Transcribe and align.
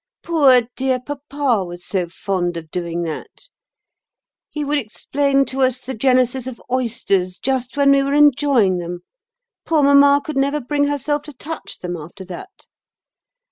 "Poor, 0.23 0.63
dear 0.75 0.99
papa 0.99 1.63
was 1.63 1.85
so 1.85 2.09
fond 2.09 2.57
of 2.57 2.71
doing 2.71 3.03
that. 3.03 3.49
He 4.49 4.65
would 4.65 4.79
explain 4.79 5.45
to 5.45 5.61
us 5.61 5.79
the 5.79 5.93
genesis 5.93 6.47
of 6.47 6.59
oysters 6.71 7.37
just 7.37 7.77
when 7.77 7.91
we 7.91 8.01
were 8.01 8.15
enjoying 8.15 8.79
them. 8.79 9.01
Poor 9.63 9.83
mamma 9.83 10.19
could 10.25 10.37
never 10.39 10.59
bring 10.59 10.87
herself 10.87 11.21
to 11.21 11.33
touch 11.33 11.77
them 11.77 11.95
after 11.95 12.25
that. 12.25 12.65